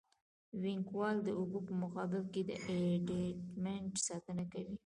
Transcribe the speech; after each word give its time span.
وینګ 0.61 0.85
وال 0.97 1.17
د 1.23 1.29
اوبو 1.39 1.59
په 1.67 1.73
مقابل 1.83 2.23
کې 2.33 2.41
د 2.49 2.51
ابټمنټ 2.69 3.93
ساتنه 4.07 4.43
کوي 4.53 4.75